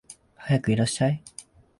[0.33, 1.21] はやくいらっしゃい